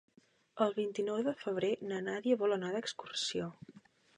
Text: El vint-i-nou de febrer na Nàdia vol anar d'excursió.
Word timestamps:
El 0.65 0.71
vint-i-nou 0.77 1.19
de 1.27 1.35
febrer 1.43 1.71
na 1.91 2.01
Nàdia 2.07 2.41
vol 2.45 2.59
anar 2.59 2.73
d'excursió. 2.79 3.53